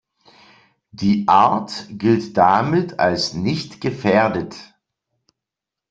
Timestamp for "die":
0.89-1.27